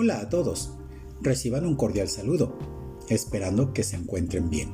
Hola 0.00 0.20
a 0.20 0.28
todos. 0.28 0.70
Reciban 1.22 1.66
un 1.66 1.74
cordial 1.74 2.08
saludo, 2.08 2.56
esperando 3.08 3.72
que 3.72 3.82
se 3.82 3.96
encuentren 3.96 4.48
bien 4.48 4.72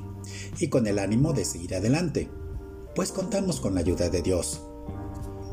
y 0.58 0.68
con 0.68 0.86
el 0.86 0.98
ánimo 0.98 1.32
de 1.32 1.46
seguir 1.46 1.74
adelante, 1.74 2.28
pues 2.94 3.10
contamos 3.10 3.58
con 3.58 3.74
la 3.74 3.80
ayuda 3.80 4.10
de 4.10 4.20
Dios. 4.20 4.60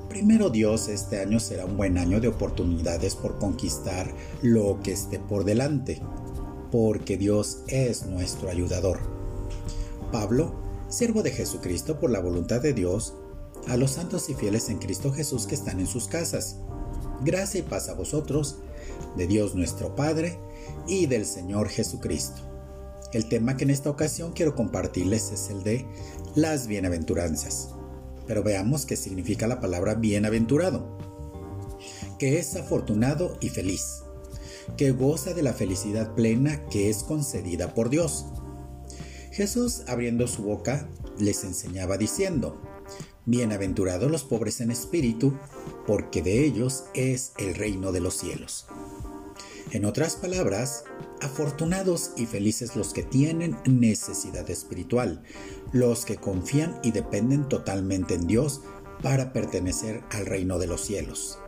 Primero 0.10 0.50
Dios, 0.50 0.90
este 0.90 1.22
año 1.22 1.40
será 1.40 1.64
un 1.64 1.78
buen 1.78 1.98
año 1.98 2.20
de 2.20 2.28
oportunidades 2.28 3.16
por 3.16 3.40
conquistar 3.40 4.14
lo 4.42 4.82
que 4.82 4.92
esté 4.92 5.20
por 5.20 5.46
delante, 5.46 6.02
porque 6.70 7.16
Dios 7.16 7.64
es 7.68 8.06
nuestro 8.08 8.50
ayudador. 8.50 9.00
Pablo, 10.12 10.54
siervo 10.90 11.24
de 11.24 11.32
Jesucristo 11.32 11.98
por 11.98 12.10
la 12.10 12.20
voluntad 12.20 12.60
de 12.60 12.74
Dios, 12.74 13.14
a 13.70 13.78
los 13.78 13.92
santos 13.92 14.30
y 14.30 14.34
fieles 14.34 14.68
en 14.68 14.80
Cristo 14.80 15.14
Jesús 15.14 15.48
que 15.48 15.56
están 15.56 15.80
en 15.80 15.88
sus 15.88 16.10
casas. 16.10 16.58
Gracia 17.24 17.62
y 17.62 17.64
paz 17.64 17.88
a 17.88 17.94
vosotros 17.94 18.58
de 19.16 19.28
Dios 19.28 19.56
nuestro 19.56 19.96
Padre 19.96 20.40
y 20.88 21.06
del 21.06 21.26
Señor 21.26 21.70
Jesucristo. 21.70 22.42
El 23.14 23.28
tema 23.28 23.58
que 23.58 23.66
en 23.66 23.72
esta 23.72 23.90
ocasión 23.90 24.32
quiero 24.32 24.56
compartirles 24.56 25.32
es 25.32 25.50
el 25.50 25.64
de 25.64 25.86
las 26.36 26.68
bienaventuranzas. 26.68 27.70
Pero 28.26 28.44
veamos 28.44 28.86
qué 28.86 28.96
significa 28.96 29.48
la 29.48 29.60
palabra 29.60 29.96
bienaventurado. 29.96 30.98
Que 32.18 32.40
es 32.40 32.56
afortunado 32.56 33.38
y 33.42 33.50
feliz. 33.50 34.04
Que 34.78 34.92
goza 34.92 35.34
de 35.34 35.44
la 35.44 35.54
felicidad 35.54 36.16
plena 36.16 36.66
que 36.68 36.90
es 36.90 37.04
concedida 37.04 37.74
por 37.74 37.90
Dios. 37.90 38.28
Jesús, 39.32 39.84
abriendo 39.88 40.28
su 40.28 40.44
boca, 40.44 40.90
les 41.18 41.44
enseñaba 41.44 41.98
diciendo, 41.98 42.62
Bienaventurados 43.26 44.10
los 44.10 44.24
pobres 44.24 44.62
en 44.62 44.72
espíritu, 44.72 45.38
porque 45.86 46.22
de 46.22 46.44
ellos 46.44 46.86
es 46.94 47.34
el 47.38 47.56
reino 47.56 47.92
de 47.92 48.00
los 48.00 48.16
cielos. 48.18 48.68
En 49.72 49.86
otras 49.86 50.18
palabras, 50.18 50.84
afortunados 51.22 52.12
y 52.18 52.26
felices 52.26 52.76
los 52.76 52.94
que 52.94 53.04
tienen 53.04 53.56
necesidad 53.66 54.50
espiritual, 54.50 55.24
los 55.72 56.04
que 56.04 56.18
confían 56.18 56.78
y 56.84 56.92
dependen 56.92 57.48
totalmente 57.48 58.16
en 58.16 58.28
Dios 58.28 58.64
para 59.02 59.32
pertenecer 59.32 60.04
al 60.12 60.26
reino 60.26 60.60
de 60.60 60.68
los 60.68 60.82
cielos. 60.82 61.40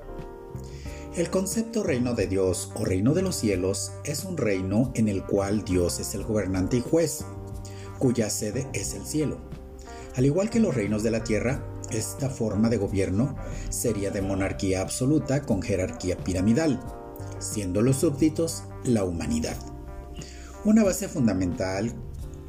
El 1.18 1.30
concepto 1.30 1.84
reino 1.84 2.14
de 2.14 2.28
Dios 2.28 2.72
o 2.76 2.86
reino 2.86 3.14
de 3.14 3.24
los 3.24 3.36
cielos 3.36 3.92
es 4.06 4.24
un 4.24 4.38
reino 4.38 4.94
en 4.96 5.10
el 5.10 5.26
cual 5.26 5.66
Dios 5.66 6.00
es 6.00 6.16
el 6.16 6.24
gobernante 6.24 6.78
y 6.78 6.82
juez, 6.82 7.26
cuya 8.00 8.30
sede 8.30 8.70
es 8.72 8.94
el 8.94 9.06
cielo. 9.06 9.40
Al 10.16 10.26
igual 10.26 10.50
que 10.50 10.62
los 10.62 10.74
reinos 10.74 11.04
de 11.04 11.12
la 11.12 11.26
tierra, 11.26 11.62
esta 11.92 12.30
forma 12.30 12.70
de 12.70 12.78
gobierno 12.78 13.36
sería 13.70 14.12
de 14.12 14.22
monarquía 14.22 14.82
absoluta 14.82 15.42
con 15.42 15.62
jerarquía 15.62 16.18
piramidal, 16.18 16.80
siendo 17.44 17.82
los 17.82 17.98
súbditos 17.98 18.64
la 18.84 19.04
humanidad. 19.04 19.58
Una 20.66 20.84
base 20.84 21.08
fundamental 21.08 21.94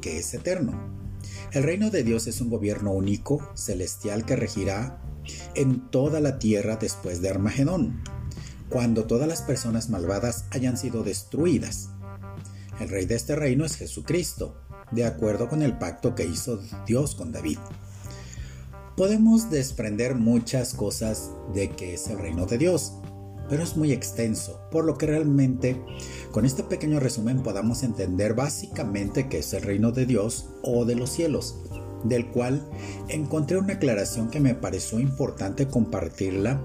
que 0.01 0.19
es 0.19 0.33
eterno. 0.33 0.95
El 1.51 1.63
reino 1.63 1.89
de 1.89 2.03
Dios 2.03 2.27
es 2.27 2.41
un 2.41 2.49
gobierno 2.49 2.91
único, 2.91 3.47
celestial, 3.55 4.25
que 4.25 4.35
regirá 4.35 5.01
en 5.55 5.89
toda 5.89 6.19
la 6.19 6.39
tierra 6.39 6.77
después 6.77 7.21
de 7.21 7.29
Armagedón, 7.29 8.03
cuando 8.69 9.05
todas 9.05 9.27
las 9.27 9.41
personas 9.41 9.89
malvadas 9.89 10.45
hayan 10.51 10.77
sido 10.77 11.03
destruidas. 11.03 11.89
El 12.79 12.89
rey 12.89 13.05
de 13.05 13.15
este 13.15 13.35
reino 13.35 13.65
es 13.65 13.77
Jesucristo, 13.77 14.61
de 14.91 15.05
acuerdo 15.05 15.47
con 15.47 15.61
el 15.61 15.77
pacto 15.77 16.13
que 16.13 16.25
hizo 16.25 16.61
Dios 16.85 17.15
con 17.15 17.31
David. 17.31 17.59
Podemos 18.97 19.49
desprender 19.49 20.15
muchas 20.15 20.73
cosas 20.73 21.31
de 21.53 21.69
que 21.69 21.95
es 21.95 22.07
el 22.07 22.19
reino 22.19 22.45
de 22.45 22.57
Dios, 22.57 22.93
pero 23.49 23.63
es 23.63 23.77
muy 23.77 23.91
extenso, 23.91 24.61
por 24.71 24.85
lo 24.85 24.97
que 24.97 25.07
realmente 25.07 25.81
con 26.31 26.45
este 26.45 26.63
pequeño 26.63 26.99
resumen 26.99 27.43
podamos 27.43 27.83
entender 27.83 28.33
básicamente 28.33 29.27
qué 29.29 29.39
es 29.39 29.53
el 29.53 29.63
reino 29.63 29.91
de 29.91 30.05
Dios 30.05 30.49
o 30.61 30.85
de 30.85 30.95
los 30.95 31.09
cielos, 31.09 31.57
del 32.03 32.27
cual 32.27 32.67
encontré 33.07 33.57
una 33.57 33.73
aclaración 33.73 34.29
que 34.29 34.39
me 34.39 34.55
pareció 34.55 34.99
importante 34.99 35.67
compartirla 35.67 36.61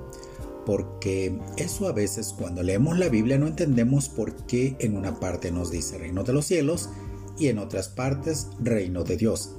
porque 0.67 1.39
eso 1.57 1.89
a 1.89 1.93
veces 1.93 2.35
cuando 2.37 2.63
leemos 2.63 2.99
la 2.99 3.09
Biblia 3.09 3.39
no 3.39 3.47
entendemos 3.47 4.09
por 4.09 4.47
qué 4.47 4.77
en 4.79 4.97
una 4.97 5.19
parte 5.19 5.51
nos 5.51 5.71
dice 5.71 5.99
reino 5.99 6.23
de 6.23 6.33
los 6.33 6.47
cielos 6.47 6.91
y 7.39 7.49
en 7.49 7.59
otras 7.59 7.89
partes 7.89 8.49
reino 8.61 9.03
de 9.03 9.17
Dios. 9.17 9.57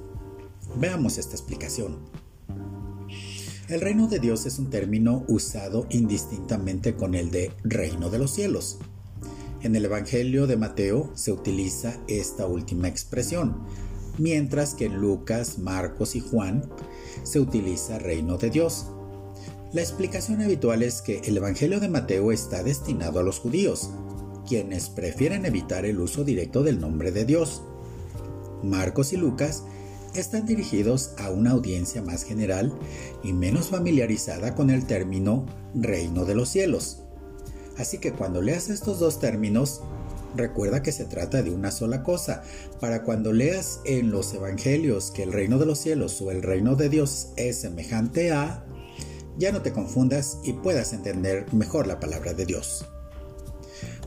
Veamos 0.76 1.18
esta 1.18 1.34
explicación. 1.34 2.21
El 3.72 3.80
reino 3.80 4.06
de 4.06 4.18
Dios 4.18 4.44
es 4.44 4.58
un 4.58 4.68
término 4.68 5.24
usado 5.28 5.86
indistintamente 5.88 6.94
con 6.94 7.14
el 7.14 7.30
de 7.30 7.52
reino 7.64 8.10
de 8.10 8.18
los 8.18 8.30
cielos. 8.30 8.76
En 9.62 9.74
el 9.74 9.86
Evangelio 9.86 10.46
de 10.46 10.58
Mateo 10.58 11.10
se 11.14 11.32
utiliza 11.32 11.96
esta 12.06 12.46
última 12.46 12.88
expresión, 12.88 13.62
mientras 14.18 14.74
que 14.74 14.84
en 14.84 15.00
Lucas, 15.00 15.58
Marcos 15.58 16.16
y 16.16 16.20
Juan 16.20 16.68
se 17.22 17.40
utiliza 17.40 17.98
reino 17.98 18.36
de 18.36 18.50
Dios. 18.50 18.88
La 19.72 19.80
explicación 19.80 20.42
habitual 20.42 20.82
es 20.82 21.00
que 21.00 21.22
el 21.24 21.38
Evangelio 21.38 21.80
de 21.80 21.88
Mateo 21.88 22.30
está 22.30 22.62
destinado 22.62 23.20
a 23.20 23.22
los 23.22 23.38
judíos, 23.38 23.88
quienes 24.46 24.90
prefieren 24.90 25.46
evitar 25.46 25.86
el 25.86 25.98
uso 25.98 26.24
directo 26.24 26.62
del 26.62 26.78
nombre 26.78 27.10
de 27.10 27.24
Dios. 27.24 27.62
Marcos 28.62 29.14
y 29.14 29.16
Lucas 29.16 29.64
están 30.14 30.46
dirigidos 30.46 31.12
a 31.18 31.30
una 31.30 31.52
audiencia 31.52 32.02
más 32.02 32.24
general 32.24 32.72
y 33.22 33.32
menos 33.32 33.68
familiarizada 33.68 34.54
con 34.54 34.70
el 34.70 34.86
término 34.86 35.46
reino 35.74 36.24
de 36.24 36.34
los 36.34 36.48
cielos. 36.48 37.02
Así 37.78 37.98
que 37.98 38.12
cuando 38.12 38.42
leas 38.42 38.68
estos 38.68 38.98
dos 38.98 39.18
términos, 39.18 39.80
recuerda 40.36 40.82
que 40.82 40.92
se 40.92 41.04
trata 41.04 41.42
de 41.42 41.50
una 41.50 41.70
sola 41.70 42.02
cosa. 42.02 42.42
Para 42.80 43.02
cuando 43.02 43.32
leas 43.32 43.80
en 43.84 44.10
los 44.10 44.32
evangelios 44.34 45.10
que 45.10 45.22
el 45.22 45.32
reino 45.32 45.58
de 45.58 45.66
los 45.66 45.78
cielos 45.78 46.20
o 46.20 46.30
el 46.30 46.42
reino 46.42 46.76
de 46.76 46.88
Dios 46.88 47.28
es 47.36 47.60
semejante 47.60 48.32
a, 48.32 48.64
ya 49.38 49.52
no 49.52 49.62
te 49.62 49.72
confundas 49.72 50.38
y 50.44 50.52
puedas 50.52 50.92
entender 50.92 51.46
mejor 51.54 51.86
la 51.86 52.00
palabra 52.00 52.34
de 52.34 52.44
Dios. 52.44 52.84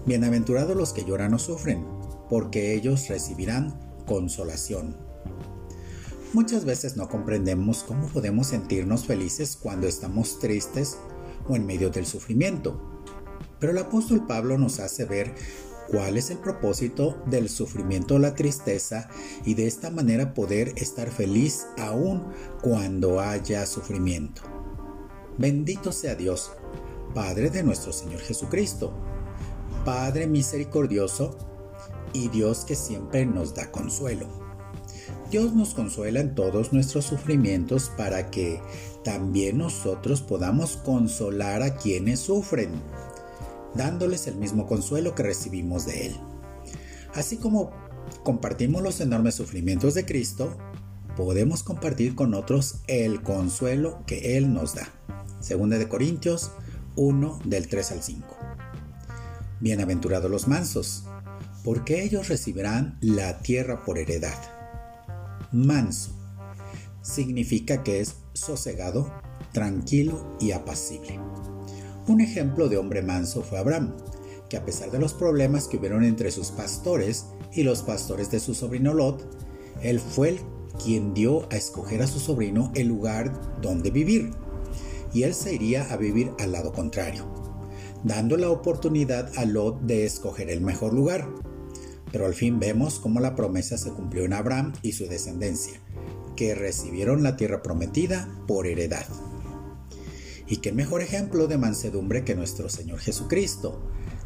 Bienaventurados 0.06 0.78
los 0.78 0.94
que 0.94 1.04
lloran 1.04 1.34
o 1.34 1.40
sufren, 1.40 1.84
porque 2.30 2.76
ellos 2.76 3.08
recibirán 3.08 3.74
consolación. 4.06 4.96
Muchas 6.36 6.66
veces 6.66 6.98
no 6.98 7.08
comprendemos 7.08 7.84
cómo 7.84 8.10
podemos 8.10 8.48
sentirnos 8.48 9.06
felices 9.06 9.56
cuando 9.56 9.88
estamos 9.88 10.38
tristes 10.38 10.98
o 11.48 11.56
en 11.56 11.66
medio 11.66 11.92
del 11.92 12.06
sufrimiento. 12.06 13.02
Pero 13.58 13.72
el 13.72 13.78
apóstol 13.78 14.28
Pablo 14.28 14.58
nos 14.58 14.82
hace 14.82 15.06
ver 15.06 15.34
cuál 15.90 16.18
es 16.18 16.32
el 16.32 16.38
propósito 16.40 17.24
del 17.26 17.48
sufrimiento 17.48 18.16
o 18.16 18.20
la 18.20 18.36
tristeza 18.36 19.08
y 19.46 19.54
de 19.54 19.66
esta 19.66 19.92
manera 19.92 20.34
poder 20.34 20.74
estar 20.76 21.10
feliz 21.10 21.68
aún 21.80 22.26
cuando 22.62 23.22
haya 23.22 23.66
sufrimiento. 23.66 24.42
Bendito 25.38 25.94
sea 25.94 26.16
Dios, 26.16 26.52
Padre 27.14 27.50
de 27.50 27.64
nuestro 27.64 27.94
Señor 27.94 28.20
Jesucristo, 28.20 28.94
Padre 29.86 30.28
misericordioso 30.28 31.38
y 32.12 32.28
Dios 32.28 32.66
que 32.66 32.76
siempre 32.76 33.26
nos 33.26 33.56
da 33.56 33.72
consuelo. 33.72 34.45
Dios 35.32 35.54
nos 35.54 35.74
consuela 35.74 36.20
en 36.20 36.36
todos 36.36 36.72
nuestros 36.72 37.06
sufrimientos 37.06 37.92
para 37.98 38.30
que 38.30 38.62
también 39.04 39.58
nosotros 39.58 40.22
podamos 40.22 40.78
consolar 40.78 41.64
a 41.64 41.76
quienes 41.78 42.20
sufren, 42.20 42.70
dándoles 43.74 44.28
el 44.28 44.36
mismo 44.36 44.68
consuelo 44.68 45.16
que 45.16 45.24
recibimos 45.24 45.86
de 45.86 46.08
Él. 46.08 46.16
Así 47.16 47.38
como 47.38 47.72
compartimos 48.24 48.84
los 48.84 49.02
enormes 49.02 49.36
sufrimientos 49.36 49.96
de 49.96 50.06
Cristo, 50.06 50.56
podemos 51.18 51.64
compartir 51.64 52.14
con 52.14 52.36
otros 52.36 52.82
el 52.88 53.24
consuelo 53.24 54.04
que 54.06 54.38
Él 54.38 54.54
nos 54.54 54.76
da. 54.76 54.90
Segunda 55.40 55.80
de 55.80 55.90
Corintios 55.90 56.52
1 56.98 57.40
del 57.46 57.68
3 57.68 57.92
al 57.94 58.04
5. 58.04 58.28
Bienaventurados 59.60 60.30
los 60.30 60.48
mansos, 60.48 61.06
porque 61.64 62.04
ellos 62.04 62.28
recibirán 62.28 63.00
la 63.02 63.40
tierra 63.40 63.84
por 63.84 63.98
heredad 63.98 64.55
manso. 65.56 66.12
Significa 67.02 67.84
que 67.84 68.02
es 68.02 68.18
sosegado, 68.34 69.12
tranquilo 69.54 70.36
y 70.40 70.52
apacible. 70.52 71.20
Un 72.08 72.22
ejemplo 72.22 72.68
de 72.68 72.78
hombre 72.78 73.02
manso 73.02 73.42
fue 73.42 73.58
Abraham, 73.58 73.96
que 74.50 74.58
a 74.58 74.66
pesar 74.66 74.92
de 74.92 75.00
los 75.00 75.14
problemas 75.14 75.68
que 75.68 75.78
hubieron 75.78 76.04
entre 76.04 76.30
sus 76.32 76.52
pastores 76.52 77.26
y 77.54 77.64
los 77.64 77.82
pastores 77.82 78.30
de 78.32 78.40
su 78.40 78.54
sobrino 78.54 78.94
Lot, 78.94 79.26
él 79.82 80.00
fue 80.00 80.30
el 80.30 80.40
quien 80.84 81.14
dio 81.14 81.48
a 81.52 81.56
escoger 81.56 82.02
a 82.02 82.08
su 82.08 82.20
sobrino 82.20 82.72
el 82.76 82.88
lugar 82.88 83.32
donde 83.62 83.92
vivir, 83.92 84.32
y 85.14 85.24
él 85.24 85.34
se 85.34 85.56
iría 85.56 85.92
a 85.92 85.98
vivir 85.98 86.32
al 86.40 86.52
lado 86.52 86.74
contrario, 86.74 87.26
dando 88.04 88.38
la 88.38 88.50
oportunidad 88.50 89.32
a 89.38 89.46
Lot 89.46 89.82
de 89.82 90.06
escoger 90.06 90.50
el 90.50 90.62
mejor 90.62 90.94
lugar, 90.94 91.28
pero 92.16 92.28
al 92.28 92.34
fin 92.34 92.62
vemos 92.62 93.00
cómo 93.02 93.20
la 93.20 93.36
promesa 93.36 93.78
se 93.78 93.92
cumplió 93.92 94.24
en 94.24 94.32
Abraham 94.32 94.72
y 94.82 94.94
su 94.94 95.06
descendencia, 95.06 95.82
que 96.38 96.56
recibieron 96.56 97.24
la 97.24 97.36
tierra 97.36 97.62
prometida 97.62 98.30
por 98.48 98.68
heredad. 98.68 99.06
Y 100.48 100.58
qué 100.62 100.72
mejor 100.72 101.02
ejemplo 101.02 101.48
de 101.48 101.58
mansedumbre 101.58 102.24
que 102.24 102.34
nuestro 102.34 102.70
Señor 102.70 103.00
Jesucristo, 103.00 103.82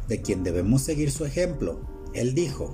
de 0.06 0.22
quien 0.22 0.44
debemos 0.44 0.82
seguir 0.82 1.10
su 1.10 1.24
ejemplo. 1.24 1.80
Él 2.14 2.32
dijo, 2.32 2.72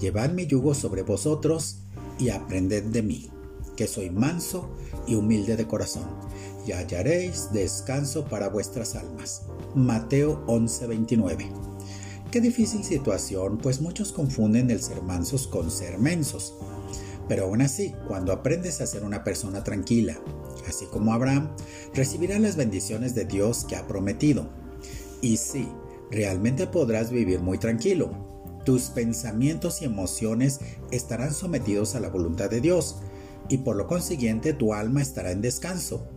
Llevad 0.00 0.30
mi 0.30 0.48
yugo 0.48 0.74
sobre 0.74 1.02
vosotros 1.02 1.76
y 2.18 2.30
aprended 2.30 2.82
de 2.82 3.02
mí, 3.04 3.30
que 3.76 3.86
soy 3.86 4.10
manso 4.10 4.68
y 5.06 5.14
humilde 5.14 5.56
de 5.56 5.68
corazón, 5.68 6.08
y 6.66 6.72
hallaréis 6.72 7.52
descanso 7.52 8.24
para 8.24 8.48
vuestras 8.48 8.96
almas. 8.96 9.42
Mateo 9.76 10.44
11:29. 10.48 11.73
Qué 12.34 12.40
difícil 12.40 12.82
situación, 12.82 13.58
pues 13.58 13.80
muchos 13.80 14.10
confunden 14.10 14.68
el 14.68 14.82
ser 14.82 15.00
mansos 15.02 15.46
con 15.46 15.70
ser 15.70 15.98
mensos. 15.98 16.56
Pero 17.28 17.44
aún 17.44 17.62
así, 17.62 17.94
cuando 18.08 18.32
aprendes 18.32 18.80
a 18.80 18.88
ser 18.88 19.04
una 19.04 19.22
persona 19.22 19.62
tranquila, 19.62 20.18
así 20.66 20.86
como 20.86 21.14
Abraham, 21.14 21.50
recibirás 21.94 22.40
las 22.40 22.56
bendiciones 22.56 23.14
de 23.14 23.24
Dios 23.24 23.64
que 23.64 23.76
ha 23.76 23.86
prometido. 23.86 24.48
Y 25.20 25.36
sí, 25.36 25.68
realmente 26.10 26.66
podrás 26.66 27.12
vivir 27.12 27.38
muy 27.38 27.58
tranquilo. 27.58 28.10
Tus 28.64 28.86
pensamientos 28.86 29.80
y 29.80 29.84
emociones 29.84 30.58
estarán 30.90 31.32
sometidos 31.32 31.94
a 31.94 32.00
la 32.00 32.08
voluntad 32.08 32.50
de 32.50 32.60
Dios 32.60 32.96
y 33.48 33.58
por 33.58 33.76
lo 33.76 33.86
consiguiente 33.86 34.54
tu 34.54 34.74
alma 34.74 35.02
estará 35.02 35.30
en 35.30 35.40
descanso, 35.40 36.08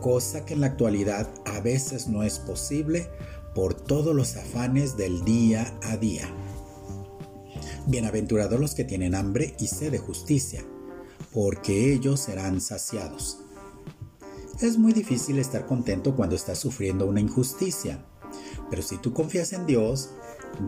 cosa 0.00 0.46
que 0.46 0.54
en 0.54 0.62
la 0.62 0.68
actualidad 0.68 1.28
a 1.44 1.60
veces 1.60 2.08
no 2.08 2.22
es 2.22 2.38
posible 2.38 3.10
por 3.54 3.74
todos 3.74 4.14
los 4.14 4.36
afanes 4.36 4.96
del 4.96 5.24
día 5.24 5.78
a 5.82 5.96
día. 5.96 6.28
Bienaventurados 7.86 8.60
los 8.60 8.74
que 8.74 8.84
tienen 8.84 9.14
hambre 9.14 9.54
y 9.58 9.66
sed 9.66 9.90
de 9.90 9.98
justicia, 9.98 10.64
porque 11.32 11.92
ellos 11.92 12.20
serán 12.20 12.60
saciados. 12.60 13.40
Es 14.60 14.76
muy 14.76 14.92
difícil 14.92 15.38
estar 15.38 15.66
contento 15.66 16.14
cuando 16.16 16.36
estás 16.36 16.58
sufriendo 16.58 17.06
una 17.06 17.20
injusticia, 17.20 18.04
pero 18.70 18.82
si 18.82 18.96
tú 18.98 19.12
confías 19.12 19.52
en 19.52 19.66
Dios, 19.66 20.10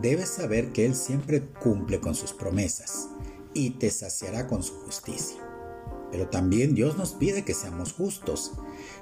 debes 0.01 0.29
saber 0.29 0.71
que 0.71 0.85
Él 0.85 0.95
siempre 0.95 1.45
cumple 1.45 1.99
con 1.99 2.15
sus 2.15 2.33
promesas 2.33 3.09
y 3.53 3.71
te 3.71 3.91
saciará 3.91 4.47
con 4.47 4.63
su 4.63 4.73
justicia. 4.73 5.37
Pero 6.11 6.27
también 6.29 6.75
Dios 6.75 6.97
nos 6.97 7.13
pide 7.13 7.45
que 7.45 7.53
seamos 7.53 7.93
justos. 7.93 8.53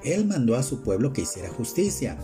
Él 0.04 0.26
mandó 0.26 0.56
a 0.56 0.64
su 0.64 0.82
pueblo 0.82 1.14
que 1.14 1.22
hiciera 1.22 1.50
justicia, 1.50 2.18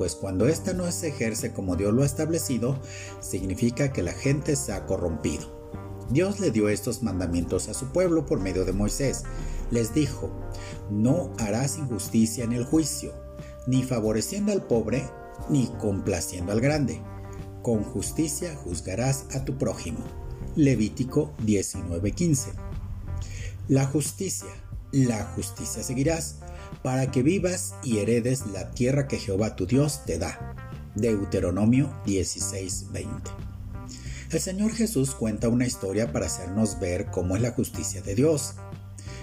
pues 0.00 0.14
cuando 0.14 0.48
ésta 0.48 0.72
no 0.72 0.90
se 0.90 1.08
ejerce 1.08 1.52
como 1.52 1.76
Dios 1.76 1.92
lo 1.92 2.02
ha 2.02 2.06
establecido, 2.06 2.80
significa 3.20 3.92
que 3.92 4.02
la 4.02 4.12
gente 4.12 4.56
se 4.56 4.72
ha 4.72 4.86
corrompido. 4.86 5.60
Dios 6.08 6.40
le 6.40 6.50
dio 6.50 6.70
estos 6.70 7.02
mandamientos 7.02 7.68
a 7.68 7.74
su 7.74 7.92
pueblo 7.92 8.24
por 8.24 8.40
medio 8.40 8.64
de 8.64 8.72
Moisés. 8.72 9.24
Les 9.70 9.92
dijo, 9.92 10.32
no 10.90 11.34
harás 11.38 11.76
injusticia 11.76 12.44
en 12.44 12.54
el 12.54 12.64
juicio, 12.64 13.12
ni 13.66 13.82
favoreciendo 13.82 14.52
al 14.52 14.62
pobre, 14.62 15.06
ni 15.50 15.66
complaciendo 15.78 16.52
al 16.52 16.62
grande. 16.62 17.02
Con 17.60 17.84
justicia 17.84 18.56
juzgarás 18.56 19.26
a 19.34 19.44
tu 19.44 19.58
prójimo. 19.58 20.00
Levítico 20.56 21.34
19:15. 21.44 22.54
La 23.68 23.84
justicia, 23.84 24.48
la 24.92 25.26
justicia 25.34 25.82
seguirás, 25.82 26.36
para 26.82 27.10
que 27.10 27.22
vivas 27.22 27.74
y 27.82 27.98
heredes 27.98 28.46
la 28.46 28.70
tierra 28.70 29.06
que 29.06 29.18
Jehová 29.18 29.56
tu 29.56 29.66
Dios 29.66 30.04
te 30.06 30.18
da. 30.18 30.54
Deuteronomio 30.94 31.92
16:20. 32.06 33.30
El 34.30 34.40
Señor 34.40 34.72
Jesús 34.72 35.14
cuenta 35.14 35.48
una 35.48 35.66
historia 35.66 36.12
para 36.12 36.26
hacernos 36.26 36.78
ver 36.78 37.06
cómo 37.10 37.36
es 37.36 37.42
la 37.42 37.50
justicia 37.50 38.00
de 38.00 38.14
Dios. 38.14 38.54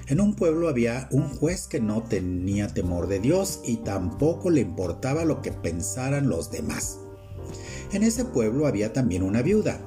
En 0.08 0.22
un 0.22 0.36
pueblo 0.36 0.70
había 0.70 1.08
un 1.12 1.30
juez 1.30 1.68
que 1.68 1.80
no 1.82 2.04
tenía 2.04 2.68
temor 2.68 3.08
de 3.08 3.20
Dios 3.20 3.62
y 3.66 3.78
tampoco 3.78 4.50
le 4.50 4.62
importaba 4.62 5.26
lo 5.26 5.42
que 5.42 5.52
pensaran 5.52 6.30
los 6.30 6.52
demás. 6.52 7.00
En 7.92 8.04
ese 8.04 8.26
pueblo 8.26 8.68
había 8.68 8.94
también 8.94 9.24
una 9.24 9.42
viuda. 9.42 9.80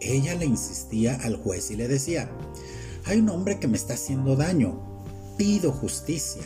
Ella 0.00 0.34
le 0.34 0.46
insistía 0.46 1.18
al 1.22 1.36
juez 1.36 1.70
y 1.70 1.76
le 1.76 1.88
decía, 1.88 2.30
hay 3.06 3.20
un 3.20 3.28
hombre 3.28 3.58
que 3.58 3.68
me 3.68 3.76
está 3.76 3.94
haciendo 3.94 4.36
daño, 4.36 5.04
pido 5.36 5.72
justicia. 5.72 6.42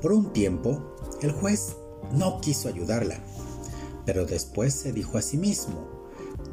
Por 0.00 0.12
un 0.12 0.32
tiempo, 0.32 0.96
el 1.22 1.32
juez 1.32 1.76
no 2.12 2.40
quiso 2.40 2.68
ayudarla, 2.68 3.18
pero 4.04 4.26
después 4.26 4.74
se 4.74 4.92
dijo 4.92 5.18
a 5.18 5.22
sí 5.22 5.36
mismo, 5.36 5.96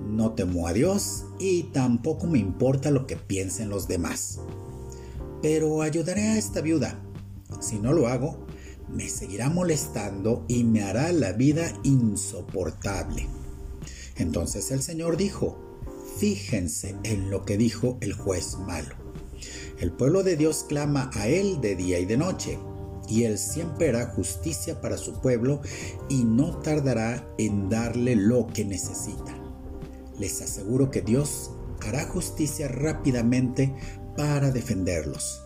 no 0.01 0.31
temo 0.31 0.67
a 0.67 0.73
Dios 0.73 1.25
y 1.39 1.63
tampoco 1.63 2.27
me 2.27 2.39
importa 2.39 2.91
lo 2.91 3.05
que 3.07 3.15
piensen 3.15 3.69
los 3.69 3.87
demás. 3.87 4.39
Pero 5.41 5.81
ayudaré 5.81 6.29
a 6.29 6.37
esta 6.37 6.61
viuda. 6.61 6.99
Si 7.59 7.79
no 7.79 7.93
lo 7.93 8.07
hago, 8.07 8.45
me 8.89 9.09
seguirá 9.09 9.49
molestando 9.49 10.45
y 10.47 10.63
me 10.63 10.83
hará 10.83 11.11
la 11.11 11.33
vida 11.33 11.73
insoportable. 11.83 13.27
Entonces 14.17 14.71
el 14.71 14.81
Señor 14.81 15.17
dijo, 15.17 15.57
fíjense 16.17 16.95
en 17.03 17.29
lo 17.29 17.45
que 17.45 17.57
dijo 17.57 17.97
el 18.01 18.13
juez 18.13 18.57
malo. 18.59 18.95
El 19.79 19.91
pueblo 19.91 20.23
de 20.23 20.37
Dios 20.37 20.65
clama 20.67 21.09
a 21.13 21.27
Él 21.27 21.59
de 21.59 21.75
día 21.75 21.99
y 21.99 22.05
de 22.05 22.17
noche, 22.17 22.59
y 23.07 23.23
Él 23.23 23.37
siempre 23.37 23.89
hará 23.89 24.07
justicia 24.07 24.81
para 24.81 24.97
su 24.97 25.19
pueblo 25.21 25.61
y 26.09 26.23
no 26.23 26.57
tardará 26.59 27.27
en 27.37 27.69
darle 27.69 28.15
lo 28.15 28.47
que 28.47 28.65
necesita 28.65 29.43
les 30.19 30.41
aseguro 30.41 30.91
que 30.91 31.01
Dios 31.01 31.51
hará 31.85 32.05
justicia 32.05 32.67
rápidamente 32.67 33.73
para 34.15 34.51
defenderlos. 34.51 35.43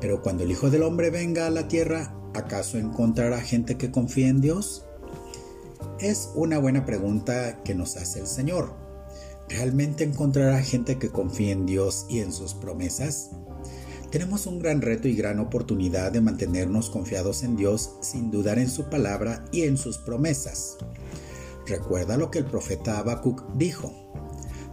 Pero 0.00 0.22
cuando 0.22 0.44
el 0.44 0.50
Hijo 0.50 0.70
del 0.70 0.82
Hombre 0.82 1.10
venga 1.10 1.46
a 1.46 1.50
la 1.50 1.68
tierra, 1.68 2.14
¿acaso 2.34 2.78
encontrará 2.78 3.40
gente 3.40 3.76
que 3.76 3.90
confíe 3.90 4.28
en 4.28 4.40
Dios? 4.40 4.84
Es 6.00 6.30
una 6.34 6.58
buena 6.58 6.84
pregunta 6.84 7.62
que 7.62 7.74
nos 7.74 7.96
hace 7.96 8.20
el 8.20 8.26
Señor. 8.26 8.74
¿Realmente 9.48 10.04
encontrará 10.04 10.62
gente 10.62 10.98
que 10.98 11.10
confíe 11.10 11.52
en 11.52 11.66
Dios 11.66 12.06
y 12.08 12.20
en 12.20 12.32
sus 12.32 12.54
promesas? 12.54 13.30
Tenemos 14.14 14.46
un 14.46 14.60
gran 14.60 14.80
reto 14.80 15.08
y 15.08 15.16
gran 15.16 15.40
oportunidad 15.40 16.12
de 16.12 16.20
mantenernos 16.20 16.88
confiados 16.88 17.42
en 17.42 17.56
Dios 17.56 17.96
sin 18.00 18.30
dudar 18.30 18.60
en 18.60 18.70
su 18.70 18.84
palabra 18.84 19.44
y 19.50 19.62
en 19.62 19.76
sus 19.76 19.98
promesas. 19.98 20.76
Recuerda 21.66 22.16
lo 22.16 22.30
que 22.30 22.38
el 22.38 22.44
profeta 22.44 22.98
Habacuc 22.98 23.42
dijo. 23.56 23.92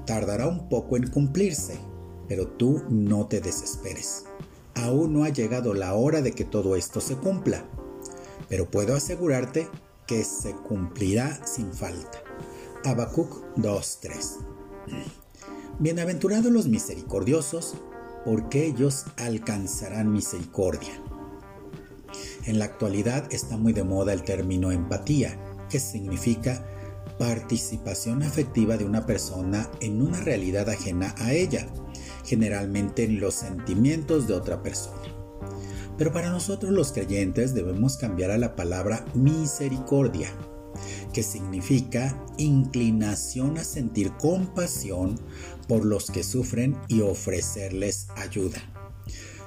Tardará 0.06 0.48
un 0.48 0.70
poco 0.70 0.96
en 0.96 1.10
cumplirse, 1.10 1.80
pero 2.28 2.50
tú 2.50 2.84
no 2.92 3.26
te 3.26 3.42
desesperes. 3.42 4.26
Aún 4.76 5.12
no 5.12 5.24
ha 5.24 5.30
llegado 5.30 5.74
la 5.74 5.96
hora 5.96 6.22
de 6.22 6.34
que 6.34 6.46
todo 6.46 6.76
esto 6.76 7.02
se 7.02 7.16
cumpla, 7.16 7.66
pero 8.48 8.70
puedo 8.70 8.94
asegurarte 8.94 9.68
que 10.06 10.24
se 10.24 10.54
cumplirá 10.54 11.48
sin 11.48 11.74
falta. 11.74 12.20
Habacuc 12.86 13.56
2.3 13.56 14.38
Bienaventurados 15.80 16.52
los 16.52 16.68
misericordiosos, 16.68 17.74
porque 18.26 18.66
ellos 18.66 19.06
alcanzarán 19.18 20.12
misericordia. 20.12 20.94
En 22.46 22.60
la 22.60 22.66
actualidad 22.66 23.32
está 23.32 23.58
muy 23.58 23.74
de 23.74 23.84
moda 23.84 24.14
el 24.14 24.24
término 24.24 24.72
empatía, 24.72 25.38
que 25.70 25.80
significa 25.80 26.66
participación 27.18 28.24
afectiva 28.24 28.78
de 28.78 28.86
una 28.86 29.06
persona 29.06 29.70
en 29.80 30.02
una 30.02 30.20
realidad 30.22 30.70
ajena 30.70 31.14
a 31.20 31.34
ella, 31.34 31.68
generalmente 32.26 33.04
en 33.04 33.20
los 33.20 33.36
sentimientos 33.36 34.28
de 34.28 34.34
otra 34.34 34.64
persona. 34.64 35.02
Pero 35.98 36.12
para 36.12 36.32
nosotros 36.32 36.72
los 36.72 36.92
creyentes 36.92 37.54
debemos 37.54 37.98
cambiar 37.98 38.32
a 38.32 38.38
la 38.38 38.56
palabra 38.56 39.06
misericordia, 39.14 40.30
que 41.14 41.24
significa 41.24 42.18
inclinación 42.38 43.58
a 43.58 43.64
sentir 43.64 44.12
compasión 44.14 45.20
por 45.68 45.86
los 45.86 46.10
que 46.12 46.24
sufren 46.24 46.78
y 46.88 47.02
ofrecerles 47.02 48.08
ayuda. 48.16 48.60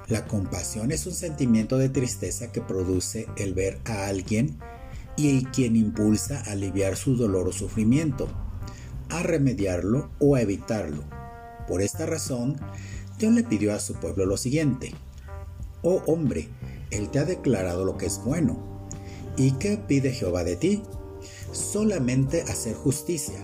La 0.06 0.26
compasión 0.26 0.92
es 0.92 1.06
un 1.06 1.14
sentimiento 1.14 1.78
de 1.78 1.88
tristeza 1.88 2.52
que 2.52 2.61
produce 2.61 3.26
el 3.37 3.54
ver 3.54 3.80
a 3.87 4.06
alguien 4.06 4.59
y 5.16 5.44
quien 5.47 5.76
impulsa 5.76 6.42
a 6.47 6.52
aliviar 6.52 6.97
su 6.97 7.16
dolor 7.16 7.49
o 7.49 7.52
sufrimiento, 7.52 8.28
a 9.09 9.23
remediarlo 9.23 10.11
o 10.18 10.35
a 10.35 10.42
evitarlo. 10.42 11.04
Por 11.66 11.80
esta 11.80 12.04
razón, 12.04 12.56
Dios 13.18 13.33
le 13.33 13.44
pidió 13.44 13.73
a 13.75 13.80
su 13.80 13.94
pueblo 13.94 14.26
lo 14.26 14.37
siguiente. 14.37 14.92
Oh 15.83 16.02
hombre, 16.06 16.49
Él 16.90 17.11
te 17.11 17.21
ha 17.21 17.25
declarado 17.25 17.85
lo 17.85 17.97
que 17.97 18.06
es 18.06 18.21
bueno. 18.23 18.88
¿Y 19.37 19.52
qué 19.52 19.78
pide 19.78 20.12
Jehová 20.12 20.44
de 20.44 20.56
ti? 20.56 20.83
Solamente 21.54 22.42
hacer 22.42 22.75
justicia 22.75 23.38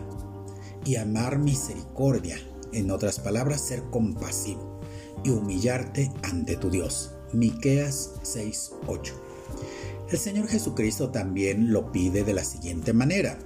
y 0.84 0.96
amar 0.96 1.38
misericordia, 1.38 2.38
en 2.72 2.90
otras 2.90 3.20
palabras, 3.20 3.60
ser 3.60 3.84
compasivo 3.90 4.80
y 5.22 5.30
humillarte 5.30 6.10
ante 6.22 6.56
tu 6.56 6.70
Dios. 6.70 7.12
Miqueas 7.32 8.14
6:8. 8.24 9.12
El 10.10 10.18
Señor 10.18 10.48
Jesucristo 10.48 11.10
también 11.10 11.72
lo 11.72 11.92
pide 11.92 12.24
de 12.24 12.34
la 12.34 12.42
siguiente 12.42 12.92
manera. 12.92 13.38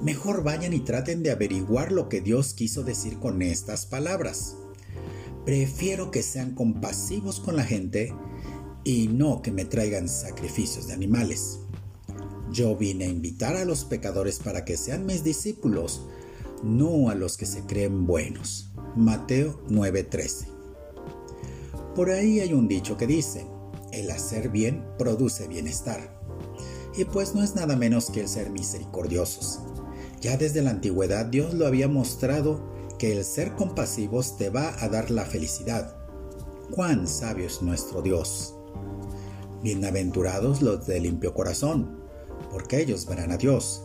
Mejor 0.00 0.42
vayan 0.42 0.72
y 0.72 0.80
traten 0.80 1.22
de 1.22 1.30
averiguar 1.30 1.92
lo 1.92 2.08
que 2.08 2.22
Dios 2.22 2.54
quiso 2.54 2.84
decir 2.84 3.18
con 3.18 3.42
estas 3.42 3.84
palabras. 3.84 4.56
Prefiero 5.44 6.10
que 6.10 6.22
sean 6.22 6.54
compasivos 6.54 7.38
con 7.38 7.54
la 7.56 7.64
gente 7.64 8.14
y 8.82 9.08
no 9.08 9.42
que 9.42 9.50
me 9.50 9.66
traigan 9.66 10.08
sacrificios 10.08 10.86
de 10.86 10.94
animales. 10.94 11.58
Yo 12.52 12.76
vine 12.76 13.04
a 13.04 13.08
invitar 13.08 13.56
a 13.56 13.64
los 13.64 13.84
pecadores 13.84 14.38
para 14.38 14.64
que 14.64 14.76
sean 14.76 15.04
mis 15.04 15.22
discípulos, 15.22 16.02
no 16.62 17.10
a 17.10 17.14
los 17.14 17.36
que 17.36 17.46
se 17.46 17.64
creen 17.64 18.06
buenos. 18.06 18.70
Mateo 18.96 19.60
9:13. 19.68 20.46
Por 21.94 22.10
ahí 22.10 22.40
hay 22.40 22.52
un 22.54 22.68
dicho 22.68 22.96
que 22.96 23.06
dice, 23.06 23.46
el 23.92 24.10
hacer 24.10 24.48
bien 24.48 24.84
produce 24.98 25.46
bienestar. 25.48 26.16
Y 26.96 27.04
pues 27.04 27.34
no 27.34 27.42
es 27.42 27.54
nada 27.54 27.76
menos 27.76 28.10
que 28.10 28.20
el 28.20 28.28
ser 28.28 28.50
misericordiosos. 28.50 29.60
Ya 30.20 30.36
desde 30.36 30.62
la 30.62 30.70
antigüedad 30.70 31.26
Dios 31.26 31.54
lo 31.54 31.66
había 31.66 31.88
mostrado 31.88 32.60
que 32.98 33.16
el 33.16 33.24
ser 33.24 33.54
compasivos 33.54 34.36
te 34.36 34.50
va 34.50 34.74
a 34.82 34.88
dar 34.88 35.10
la 35.10 35.24
felicidad. 35.24 35.96
Cuán 36.70 37.06
sabio 37.06 37.46
es 37.46 37.62
nuestro 37.62 38.02
Dios. 38.02 38.54
Bienaventurados 39.62 40.62
los 40.62 40.86
de 40.86 41.00
limpio 41.00 41.34
corazón, 41.34 41.98
porque 42.50 42.80
ellos 42.80 43.06
verán 43.06 43.32
a 43.32 43.36
Dios. 43.36 43.84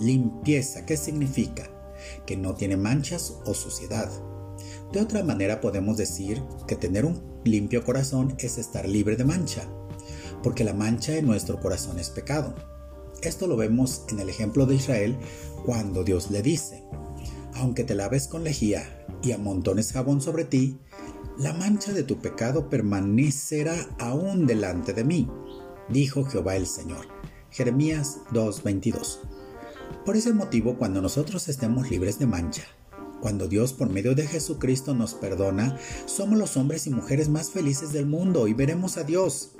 Limpieza, 0.00 0.86
¿qué 0.86 0.96
significa? 0.96 1.70
Que 2.26 2.36
no 2.36 2.54
tiene 2.54 2.76
manchas 2.76 3.34
o 3.44 3.54
suciedad. 3.54 4.10
De 4.92 5.00
otra 5.00 5.22
manera 5.22 5.60
podemos 5.60 5.96
decir 5.96 6.42
que 6.66 6.76
tener 6.76 7.04
un 7.04 7.20
limpio 7.44 7.84
corazón 7.84 8.34
es 8.38 8.58
estar 8.58 8.88
libre 8.88 9.16
de 9.16 9.24
mancha, 9.24 9.64
porque 10.42 10.64
la 10.64 10.74
mancha 10.74 11.16
en 11.16 11.26
nuestro 11.26 11.60
corazón 11.60 11.98
es 11.98 12.10
pecado. 12.10 12.54
Esto 13.22 13.46
lo 13.46 13.56
vemos 13.56 14.04
en 14.08 14.20
el 14.20 14.28
ejemplo 14.28 14.66
de 14.66 14.76
Israel 14.76 15.16
cuando 15.66 16.04
Dios 16.04 16.30
le 16.30 16.42
dice, 16.42 16.84
aunque 17.54 17.84
te 17.84 17.94
laves 17.94 18.28
con 18.28 18.44
lejía 18.44 19.06
y 19.22 19.32
amontones 19.32 19.92
jabón 19.92 20.20
sobre 20.20 20.44
ti, 20.44 20.78
la 21.38 21.52
mancha 21.52 21.92
de 21.92 22.02
tu 22.02 22.18
pecado 22.18 22.68
permanecerá 22.68 23.74
aún 23.98 24.46
delante 24.46 24.92
de 24.92 25.04
mí, 25.04 25.28
dijo 25.88 26.24
Jehová 26.24 26.56
el 26.56 26.66
Señor. 26.66 27.06
Jeremías 27.50 28.18
2:22. 28.32 29.20
Por 30.04 30.16
ese 30.16 30.32
motivo, 30.32 30.76
cuando 30.76 31.00
nosotros 31.00 31.48
estemos 31.48 31.90
libres 31.90 32.18
de 32.18 32.26
mancha, 32.26 32.64
cuando 33.20 33.48
Dios 33.48 33.72
por 33.72 33.90
medio 33.90 34.14
de 34.14 34.26
Jesucristo 34.26 34.94
nos 34.94 35.14
perdona, 35.14 35.76
somos 36.06 36.38
los 36.38 36.56
hombres 36.56 36.86
y 36.86 36.90
mujeres 36.90 37.28
más 37.28 37.50
felices 37.50 37.92
del 37.92 38.06
mundo 38.06 38.48
y 38.48 38.54
veremos 38.54 38.96
a 38.96 39.04
Dios. 39.04 39.52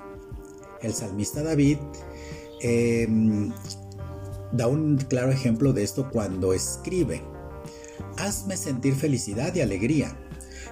El 0.81 0.93
salmista 0.93 1.43
David 1.43 1.77
em, 2.61 3.51
da 4.51 4.67
un 4.67 4.97
claro 4.97 5.31
ejemplo 5.31 5.73
de 5.73 5.83
esto 5.83 6.09
cuando 6.09 6.53
escribe, 6.53 7.21
Hazme 8.17 8.57
sentir 8.57 8.95
felicidad 8.95 9.53
y 9.55 9.61
alegría, 9.61 10.17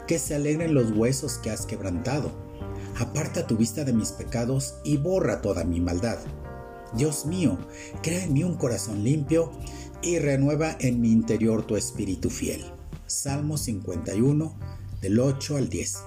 que 0.08 0.20
se 0.20 0.36
alegren 0.36 0.74
los 0.74 0.92
huesos 0.92 1.38
que 1.38 1.50
has 1.50 1.66
quebrantado. 1.66 2.32
Aparta 2.98 3.46
tu 3.48 3.58
vista 3.58 3.84
de 3.84 3.94
mis 3.94 4.12
pecados 4.12 4.76
y 4.84 4.98
borra 4.98 5.42
toda 5.42 5.64
mi 5.64 5.80
maldad. 5.80 6.18
Dios 6.96 7.26
mío, 7.26 7.58
crea 8.02 8.24
en 8.24 8.34
mí 8.34 8.44
un 8.44 8.56
corazón 8.56 9.04
limpio 9.04 9.52
y 10.02 10.20
renueva 10.20 10.76
en 10.80 11.02
mi 11.02 11.12
interior 11.12 11.66
tu 11.66 11.76
espíritu 11.76 12.30
fiel. 12.30 12.64
Salmo 13.08 13.58
51, 13.58 14.56
del 15.02 15.20
8 15.20 15.58
al 15.58 15.70
10. 15.70 15.98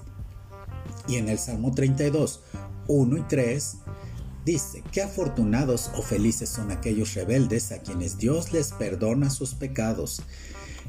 Y 1.09 1.17
en 1.17 1.29
el 1.29 1.39
Salmo 1.39 1.73
32, 1.75 2.43
1 2.89 3.17
y 3.17 3.23
3, 3.23 3.77
dice, 4.45 4.83
qué 4.93 5.03
afortunados 5.03 5.91
o 5.97 6.03
felices 6.03 6.49
son 6.49 6.71
aquellos 6.71 7.15
rebeldes 7.15 7.73
a 7.73 7.79
quienes 7.79 8.19
Dios 8.19 8.53
les 8.53 8.73
perdona 8.73 9.31
sus 9.31 9.55
pecados. 9.55 10.23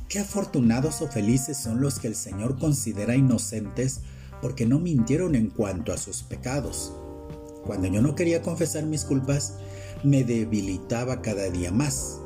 Qué 0.07 0.19
afortunados 0.19 1.01
o 1.01 1.07
felices 1.07 1.57
son 1.57 1.81
los 1.81 1.99
que 1.99 2.07
el 2.07 2.15
Señor 2.15 2.59
considera 2.59 3.15
inocentes 3.15 4.01
porque 4.41 4.65
no 4.65 4.79
mintieron 4.79 5.35
en 5.35 5.49
cuanto 5.49 5.93
a 5.93 5.97
sus 5.97 6.23
pecados. 6.23 6.93
Cuando 7.65 7.87
yo 7.87 8.01
no 8.01 8.15
quería 8.15 8.41
confesar 8.41 8.85
mis 8.85 9.05
culpas, 9.05 9.53
me 10.03 10.23
debilitaba 10.23 11.21
cada 11.21 11.49
día 11.49 11.71
más. 11.71 12.19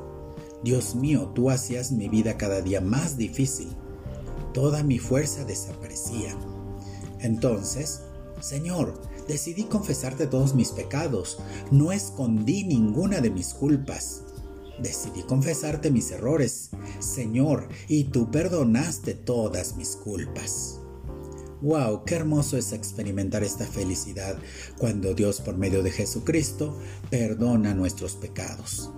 Dios 0.63 0.95
mío, 0.95 1.31
tú 1.35 1.49
hacías 1.49 1.91
mi 1.91 2.09
vida 2.09 2.37
cada 2.37 2.61
día 2.61 2.81
más 2.81 3.17
difícil. 3.17 3.69
Toda 4.53 4.83
mi 4.83 4.99
fuerza 4.99 5.43
desaparecía. 5.43 6.35
Entonces, 7.19 8.01
Señor, 8.39 9.01
decidí 9.27 9.63
confesarte 9.63 10.27
todos 10.27 10.55
mis 10.55 10.71
pecados. 10.71 11.39
No 11.71 11.91
escondí 11.91 12.63
ninguna 12.63 13.21
de 13.21 13.29
mis 13.29 13.53
culpas. 13.53 14.23
Decidí 14.79 15.23
confesarte 15.23 15.89
mis 15.89 16.11
errores, 16.11 16.71
Señor, 16.99 17.69
y 17.87 18.05
tú 18.05 18.29
perdonaste 18.29 19.13
todas 19.13 19.77
mis 19.77 19.95
culpas. 19.95 20.79
¡Wow! 21.61 22.03
¡Qué 22.05 22.15
hermoso 22.15 22.57
es 22.57 22.73
experimentar 22.73 23.43
esta 23.43 23.65
felicidad 23.65 24.37
cuando 24.77 25.13
Dios 25.13 25.39
por 25.39 25.57
medio 25.57 25.83
de 25.83 25.91
Jesucristo 25.91 26.77
perdona 27.09 27.73
nuestros 27.73 28.17
pecados! 28.17 28.91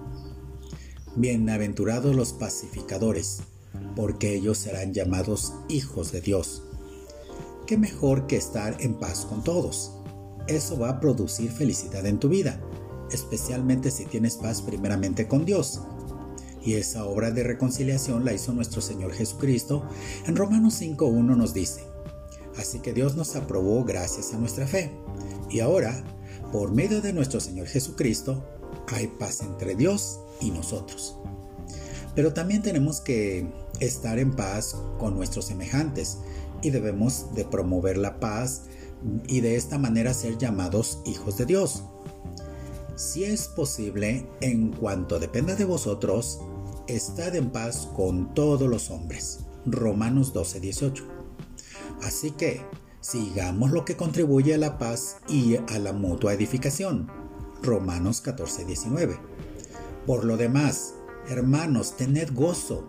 Bienaventurados 1.16 2.16
los 2.16 2.34
pacificadores, 2.34 3.42
porque 3.96 4.34
ellos 4.34 4.58
serán 4.58 4.92
llamados 4.92 5.54
hijos 5.70 6.12
de 6.12 6.22
Dios. 6.22 6.64
¿Qué 7.68 7.78
mejor 7.78 8.26
que 8.26 8.38
estar 8.38 8.76
en 8.82 8.96
paz 8.96 9.26
con 9.26 9.44
todos? 9.44 9.92
Eso 10.48 10.80
va 10.80 10.90
a 10.90 11.00
producir 11.00 11.52
felicidad 11.52 12.08
en 12.08 12.20
tu 12.20 12.28
vida, 12.28 12.60
especialmente 13.12 13.92
si 13.92 14.06
tienes 14.06 14.36
paz 14.36 14.64
primeramente 14.64 15.28
con 15.28 15.46
Dios. 15.46 15.82
Y 16.64 16.74
esa 16.74 17.06
obra 17.06 17.30
de 17.32 17.44
reconciliación 17.44 18.26
la 18.26 18.34
hizo 18.34 18.52
nuestro 18.52 18.82
Señor 18.82 19.14
Jesucristo. 19.14 19.88
En 20.26 20.36
Romanos 20.36 20.82
5.1 20.82 21.38
nos 21.38 21.54
dice, 21.54 21.84
Así 22.58 22.80
que 22.80 22.94
Dios 22.94 23.16
nos 23.16 23.36
aprobó 23.36 23.84
gracias 23.84 24.34
a 24.34 24.38
nuestra 24.38 24.68
fe. 24.68 24.92
Y 25.50 25.60
ahora, 25.60 26.04
por 26.52 26.72
medio 26.72 27.02
de 27.02 27.14
nuestro 27.14 27.40
Señor 27.40 27.68
Jesucristo, 27.68 28.44
hay 28.88 29.08
paz 29.08 29.42
entre 29.42 29.76
Dios 29.76 30.20
y 30.42 30.52
nosotros. 30.52 31.18
Pero 32.16 32.34
también 32.34 32.64
tenemos 32.64 33.00
que 33.00 33.48
estar 33.80 34.18
en 34.18 34.32
paz 34.36 34.76
con 34.98 35.16
nuestros 35.16 35.46
semejantes 35.46 36.18
y 36.64 36.72
debemos 36.72 37.34
de 37.36 37.46
promover 37.46 37.98
la 37.98 38.20
paz 38.20 38.64
y 39.28 39.42
de 39.42 39.56
esta 39.56 39.78
manera 39.78 40.14
ser 40.14 40.38
llamados 40.38 41.00
hijos 41.06 41.38
de 41.38 41.46
Dios. 41.46 41.84
Si 42.96 43.24
es 43.24 43.48
posible, 43.48 44.28
en 44.42 44.72
cuanto 44.72 45.20
dependa 45.20 45.54
de 45.54 45.66
vosotros, 45.66 46.40
estad 46.88 47.36
en 47.36 47.52
paz 47.52 47.88
con 47.96 48.34
todos 48.34 48.68
los 48.68 48.90
hombres. 48.90 49.42
Romanos 49.68 50.34
12:18. 50.34 51.17
Así 52.01 52.32
que 52.32 52.66
sigamos 53.01 53.72
lo 53.72 53.86
que 53.86 53.98
contribuye 53.98 54.54
a 54.54 54.58
la 54.58 54.77
paz 54.77 55.18
y 55.27 55.56
a 55.56 55.80
la 55.80 55.94
mutua 55.94 56.34
edificación. 56.34 57.10
Romanos 57.62 58.22
14:19. 58.22 59.20
Por 60.06 60.24
lo 60.24 60.38
demás, 60.38 60.94
hermanos, 61.27 61.98
tened 61.98 62.34
gozo, 62.34 62.88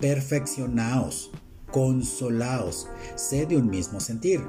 perfeccionaos, 0.00 1.30
consolaos, 1.70 2.88
sed 3.16 3.48
de 3.48 3.56
un 3.56 3.70
mismo 3.70 4.00
sentir 4.00 4.42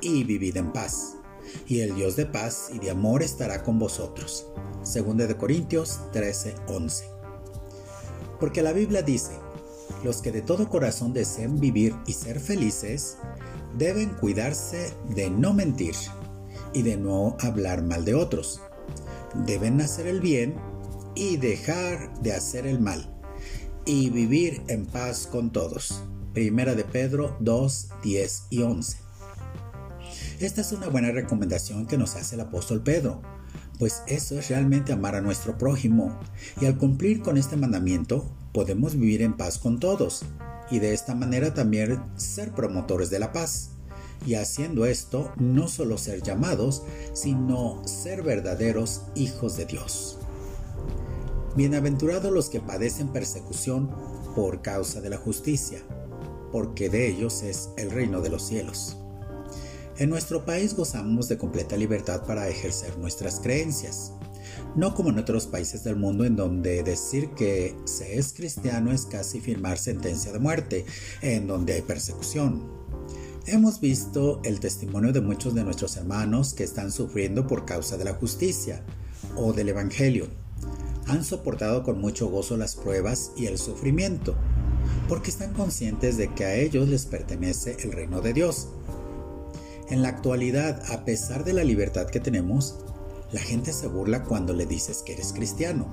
y 0.00 0.24
vivid 0.24 0.56
en 0.56 0.72
paz. 0.72 1.16
Y 1.66 1.80
el 1.80 1.94
Dios 1.94 2.16
de 2.16 2.26
paz 2.26 2.70
y 2.72 2.78
de 2.78 2.90
amor 2.90 3.22
estará 3.22 3.62
con 3.62 3.78
vosotros. 3.78 4.46
Segunda 4.82 5.26
de 5.26 5.36
Corintios 5.36 6.00
13:11. 6.12 7.04
Porque 8.38 8.62
la 8.62 8.72
Biblia 8.72 9.02
dice, 9.02 9.32
los 10.04 10.22
que 10.22 10.32
de 10.32 10.42
todo 10.42 10.68
corazón 10.68 11.12
deseen 11.12 11.58
vivir 11.60 11.94
y 12.06 12.12
ser 12.12 12.40
felices, 12.40 13.18
deben 13.76 14.10
cuidarse 14.10 14.92
de 15.08 15.30
no 15.30 15.52
mentir 15.52 15.94
y 16.72 16.82
de 16.82 16.96
no 16.96 17.36
hablar 17.40 17.82
mal 17.82 18.04
de 18.04 18.14
otros. 18.14 18.60
Deben 19.46 19.80
hacer 19.80 20.06
el 20.06 20.20
bien 20.20 20.54
y 21.14 21.36
dejar 21.36 22.20
de 22.20 22.32
hacer 22.32 22.66
el 22.66 22.80
mal 22.80 23.12
y 23.84 24.10
vivir 24.10 24.62
en 24.68 24.86
paz 24.86 25.26
con 25.26 25.50
todos. 25.50 26.02
Primera 26.34 26.74
de 26.74 26.84
Pedro 26.84 27.36
2, 27.40 27.88
10 28.02 28.42
y 28.50 28.62
11. 28.62 28.98
Esta 30.40 30.60
es 30.60 30.72
una 30.72 30.88
buena 30.88 31.10
recomendación 31.12 31.86
que 31.86 31.96
nos 31.96 32.14
hace 32.16 32.34
el 32.34 32.42
apóstol 32.42 32.82
Pedro, 32.82 33.22
pues 33.78 34.02
eso 34.06 34.38
es 34.38 34.50
realmente 34.50 34.92
amar 34.92 35.14
a 35.14 35.22
nuestro 35.22 35.56
prójimo, 35.56 36.18
y 36.60 36.66
al 36.66 36.76
cumplir 36.76 37.22
con 37.22 37.38
este 37.38 37.56
mandamiento 37.56 38.35
podemos 38.56 38.96
vivir 38.96 39.20
en 39.20 39.36
paz 39.36 39.58
con 39.58 39.78
todos, 39.78 40.22
y 40.70 40.78
de 40.78 40.94
esta 40.94 41.14
manera 41.14 41.52
también 41.52 42.02
ser 42.16 42.52
promotores 42.52 43.10
de 43.10 43.18
la 43.18 43.30
paz. 43.30 43.68
Y 44.24 44.36
haciendo 44.36 44.86
esto, 44.86 45.30
no 45.36 45.68
solo 45.68 45.98
ser 45.98 46.22
llamados, 46.22 46.82
sino 47.12 47.86
ser 47.86 48.22
verdaderos 48.22 49.02
hijos 49.14 49.58
de 49.58 49.66
Dios. 49.66 50.16
Bienaventurados 51.54 52.32
los 52.32 52.48
que 52.48 52.60
padecen 52.60 53.08
persecución 53.08 53.90
por 54.34 54.62
causa 54.62 55.02
de 55.02 55.10
la 55.10 55.18
justicia, 55.18 55.80
porque 56.50 56.88
de 56.88 57.08
ellos 57.08 57.42
es 57.42 57.68
el 57.76 57.90
reino 57.90 58.22
de 58.22 58.30
los 58.30 58.42
cielos. 58.42 58.96
En 59.98 60.08
nuestro 60.08 60.46
país 60.46 60.74
gozamos 60.74 61.28
de 61.28 61.36
completa 61.36 61.76
libertad 61.76 62.24
para 62.24 62.48
ejercer 62.48 62.96
nuestras 62.96 63.38
creencias, 63.38 64.12
no 64.74 64.94
como 64.94 65.10
en 65.10 65.18
otros 65.18 65.46
países 65.46 65.84
del 65.84 65.96
mundo 65.96 66.24
en 66.24 66.36
donde 66.36 66.82
decir 66.82 67.30
que 67.30 67.74
se 67.84 68.18
es 68.18 68.32
cristiano 68.32 68.92
es 68.92 69.06
casi 69.06 69.40
firmar 69.40 69.78
sentencia 69.78 70.32
de 70.32 70.38
muerte, 70.38 70.84
en 71.22 71.46
donde 71.46 71.74
hay 71.74 71.82
persecución. 71.82 72.62
Hemos 73.46 73.80
visto 73.80 74.40
el 74.44 74.58
testimonio 74.58 75.12
de 75.12 75.20
muchos 75.20 75.54
de 75.54 75.62
nuestros 75.62 75.96
hermanos 75.96 76.52
que 76.52 76.64
están 76.64 76.90
sufriendo 76.90 77.46
por 77.46 77.64
causa 77.64 77.96
de 77.96 78.04
la 78.04 78.14
justicia 78.14 78.82
o 79.36 79.52
del 79.52 79.68
Evangelio. 79.68 80.28
han 81.06 81.22
soportado 81.22 81.84
con 81.84 82.00
mucho 82.00 82.26
gozo 82.26 82.56
las 82.56 82.74
pruebas 82.74 83.30
y 83.36 83.46
el 83.46 83.58
sufrimiento, 83.58 84.34
porque 85.08 85.30
están 85.30 85.52
conscientes 85.52 86.16
de 86.16 86.34
que 86.34 86.44
a 86.44 86.56
ellos 86.56 86.88
les 86.88 87.06
pertenece 87.06 87.76
el 87.84 87.92
reino 87.92 88.20
de 88.20 88.32
Dios. 88.32 88.66
En 89.88 90.02
la 90.02 90.08
actualidad, 90.08 90.82
a 90.90 91.04
pesar 91.04 91.44
de 91.44 91.52
la 91.52 91.62
libertad 91.62 92.06
que 92.08 92.18
tenemos, 92.18 92.80
la 93.32 93.40
gente 93.40 93.72
se 93.72 93.86
burla 93.86 94.22
cuando 94.22 94.52
le 94.52 94.66
dices 94.66 95.02
que 95.04 95.14
eres 95.14 95.32
cristiano, 95.32 95.86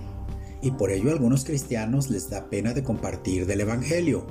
y 0.62 0.72
por 0.72 0.92
ello 0.92 1.10
a 1.10 1.14
algunos 1.14 1.44
cristianos 1.44 2.10
les 2.10 2.30
da 2.30 2.50
pena 2.50 2.74
de 2.74 2.84
compartir 2.84 3.46
del 3.46 3.62
Evangelio. 3.62 4.26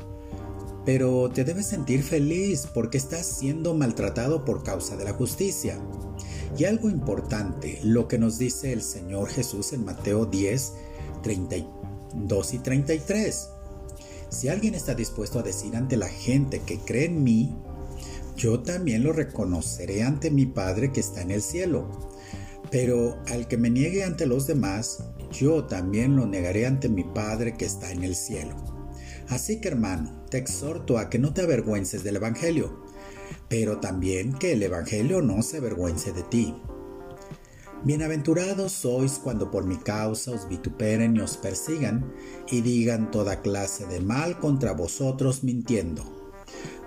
Pero 0.85 1.31
te 1.31 1.45
debes 1.45 1.67
sentir 1.67 2.03
feliz 2.03 2.67
porque 2.73 2.99
estás 2.99 3.27
siendo 3.27 3.75
maltratado 3.75 4.45
por 4.45 4.65
causa 4.65 4.97
de 4.97 5.05
la 5.05 5.13
justicia. 5.13 5.79
Y 6.59 6.65
algo 6.65 6.91
importante, 6.91 7.79
lo 7.83 8.09
que 8.09 8.19
nos 8.19 8.39
dice 8.39 8.73
el 8.73 8.83
Señor 8.83 9.29
Jesús 9.29 9.73
en 9.73 9.85
Mateo 9.85 10.27
10, 10.27 10.73
32 11.23 12.55
y 12.55 12.59
33. 12.59 13.49
Si 14.29 14.49
alguien 14.49 14.75
está 14.75 14.95
dispuesto 14.95 15.39
a 15.39 15.43
decir 15.43 15.77
ante 15.77 15.97
la 15.97 16.09
gente 16.09 16.61
que 16.61 16.79
cree 16.79 17.05
en 17.05 17.23
mí, 17.23 17.55
yo 18.37 18.61
también 18.61 19.05
lo 19.05 19.13
reconoceré 19.13 20.03
ante 20.03 20.31
mi 20.31 20.47
Padre 20.47 20.91
que 20.91 21.01
está 21.01 21.21
en 21.21 21.31
el 21.31 21.43
cielo. 21.43 22.12
Pero 22.73 23.23
al 23.29 23.49
que 23.49 23.59
me 23.59 23.69
niegue 23.69 24.03
ante 24.03 24.25
los 24.25 24.47
demás, 24.47 25.05
yo 25.31 25.65
también 25.65 26.17
lo 26.17 26.27
negaré 26.27 26.67
ante 26.67 26.89
mi 26.89 27.05
Padre 27.05 27.55
que 27.55 27.67
está 27.67 27.93
en 27.93 28.03
el 28.03 28.17
cielo. 28.17 28.57
Así 29.29 29.61
que 29.61 29.69
hermano, 29.69 30.25
te 30.31 30.39
exhorto 30.39 30.97
a 30.97 31.11
que 31.11 31.19
no 31.19 31.35
te 31.35 31.43
avergüences 31.43 32.03
del 32.03 32.17
Evangelio, 32.17 32.83
pero 33.49 33.79
también 33.79 34.33
que 34.33 34.53
el 34.53 34.63
Evangelio 34.63 35.21
no 35.21 35.43
se 35.43 35.59
avergüence 35.59 36.13
de 36.13 36.23
ti. 36.23 36.55
Bienaventurados 37.85 38.73
sois 38.73 39.19
cuando 39.23 39.51
por 39.51 39.67
mi 39.67 39.77
causa 39.77 40.31
os 40.31 40.49
vituperen 40.49 41.17
y 41.17 41.21
os 41.21 41.37
persigan 41.37 42.15
y 42.51 42.63
digan 42.63 43.11
toda 43.11 43.43
clase 43.43 43.87
de 43.87 44.01
mal 44.01 44.39
contra 44.39 44.73
vosotros 44.73 45.45
mintiendo. 45.45 46.05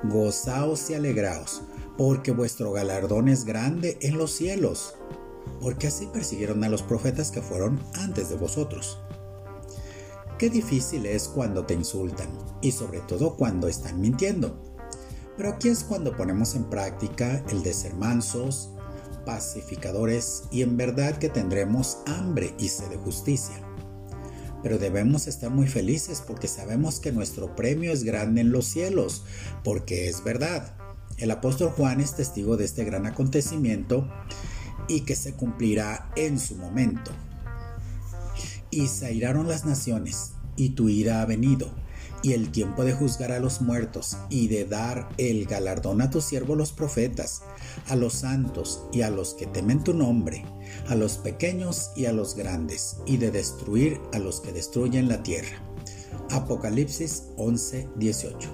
Gozaos 0.04 0.90
y 0.90 0.96
alegraos, 0.96 1.62
porque 1.96 2.32
vuestro 2.32 2.72
galardón 2.72 3.28
es 3.28 3.46
grande 3.46 3.98
en 4.02 4.18
los 4.18 4.32
cielos, 4.32 4.96
porque 5.62 5.88
así 5.88 6.08
persiguieron 6.08 6.64
a 6.64 6.70
los 6.70 6.84
profetas 6.84 7.32
que 7.32 7.42
fueron 7.42 7.80
antes 7.96 8.30
de 8.30 8.36
vosotros. 8.36 9.00
Qué 10.38 10.50
difícil 10.50 11.06
es 11.06 11.28
cuando 11.28 11.66
te 11.66 11.74
insultan, 11.74 12.28
y 12.62 12.72
sobre 12.72 13.00
todo 13.00 13.36
cuando 13.38 13.68
están 13.68 14.02
mintiendo. 14.02 14.62
Pero 15.38 15.50
aquí 15.50 15.70
es 15.70 15.84
cuando 15.84 16.16
ponemos 16.16 16.56
en 16.56 16.66
práctica 16.66 17.44
el 17.50 17.64
de 17.64 17.74
ser 17.74 17.94
mansos, 17.96 18.70
pacificadores 19.26 20.44
y 20.52 20.62
en 20.62 20.78
verdad 20.78 21.18
que 21.18 21.30
tendremos 21.30 21.98
hambre 22.06 22.54
y 22.58 22.70
sed 22.70 22.90
de 22.90 22.98
justicia. 22.98 23.56
Pero 24.64 24.78
debemos 24.78 25.28
estar 25.28 25.50
muy 25.50 25.68
felices 25.68 26.24
porque 26.26 26.48
sabemos 26.48 27.00
que 27.00 27.12
nuestro 27.12 27.56
premio 27.56 27.92
es 27.92 28.04
grande 28.04 28.42
en 28.42 28.52
los 28.52 28.66
cielos, 28.66 29.24
porque 29.64 30.10
es 30.10 30.24
verdad. 30.24 30.76
El 31.18 31.32
apóstol 31.32 31.70
Juan 31.70 32.02
es 32.02 32.16
testigo 32.16 32.58
de 32.58 32.66
este 32.66 32.84
gran 32.84 33.06
acontecimiento 33.06 34.08
y 34.88 35.02
que 35.02 35.16
se 35.16 35.34
cumplirá 35.34 36.10
en 36.16 36.40
su 36.40 36.56
momento. 36.56 37.12
Y 38.70 38.88
se 38.88 39.08
airaron 39.08 39.48
las 39.48 39.66
naciones, 39.66 40.34
y 40.56 40.70
tu 40.70 40.90
ira 40.90 41.22
ha 41.22 41.26
venido 41.26 41.72
y 42.26 42.34
el 42.34 42.52
tiempo 42.52 42.84
de 42.84 42.94
juzgar 42.94 43.32
a 43.32 43.40
los 43.40 43.62
muertos 43.62 44.18
y 44.32 44.48
de 44.48 44.66
dar 44.66 45.08
el 45.20 45.46
galardón 45.46 46.02
a 46.02 46.10
tus 46.10 46.26
siervos 46.26 46.58
los 46.58 46.72
profetas, 46.72 47.44
a 47.88 47.96
los 47.96 48.14
santos 48.14 48.82
y 48.92 49.04
a 49.04 49.12
los 49.12 49.36
que 49.36 49.46
temen 49.46 49.84
tu 49.84 49.94
nombre, 49.94 50.44
a 50.88 50.96
los 50.96 51.20
pequeños 51.20 51.92
y 51.96 52.08
a 52.08 52.14
los 52.14 52.36
grandes, 52.36 52.98
y 53.06 53.18
de 53.18 53.30
destruir 53.30 54.02
a 54.12 54.18
los 54.18 54.42
que 54.42 54.52
destruyen 54.52 55.08
la 55.08 55.22
tierra. 55.22 55.62
Apocalipsis 56.32 57.26
11, 57.38 57.90
18. 57.96 58.50